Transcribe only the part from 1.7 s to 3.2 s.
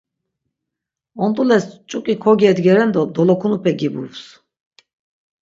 ç̆uk̆i kogedgeren do